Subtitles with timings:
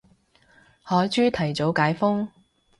[0.81, 2.27] 海珠提早解封